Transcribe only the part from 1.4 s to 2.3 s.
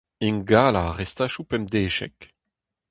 pemdeziek.